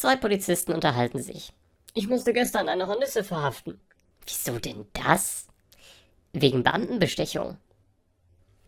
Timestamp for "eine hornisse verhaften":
2.70-3.78